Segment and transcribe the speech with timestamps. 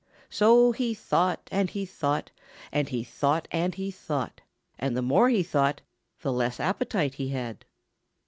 [0.31, 2.31] So he thought and he thought
[2.71, 4.41] and he thought and he thought.
[4.79, 5.81] And the more he thought
[6.21, 7.65] the less appetite he had.